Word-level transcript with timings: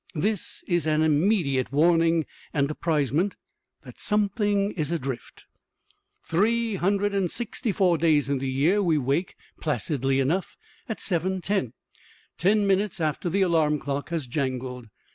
This 0.15 0.63
is 0.67 0.87
an 0.87 1.03
immediate 1.03 1.71
warning 1.71 2.25
and 2.55 2.71
apprisement 2.71 3.35
that 3.83 3.99
something 3.99 4.71
is 4.71 4.91
adrift. 4.91 5.45
Three 6.25 6.73
hundred 6.73 7.13
and 7.13 7.29
sixty 7.29 7.71
four 7.71 7.99
days 7.99 8.27
in 8.27 8.39
the 8.39 8.49
year 8.49 8.81
we 8.81 8.97
wake, 8.97 9.35
placidly 9.59 10.19
enough, 10.19 10.57
at 10.89 10.99
seven 10.99 11.39
ten, 11.39 11.73
ten 12.39 12.65
minutes 12.65 12.99
after 12.99 13.29
the 13.29 13.43
alarm 13.43 13.77
clock 13.77 14.09
has 14.09 14.25
jangled. 14.25 14.87